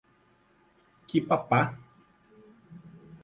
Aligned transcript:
Quipapá 1.07 1.59